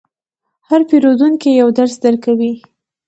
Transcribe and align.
هر 0.67 0.81
پیرودونکی 0.89 1.49
یو 1.61 1.69
درس 1.77 1.93
درکوي. 2.05 2.53